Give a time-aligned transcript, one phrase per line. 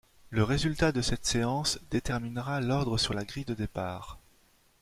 [0.31, 4.17] Le résultat de cette séance déterminera l'ordre sur la grille de départ.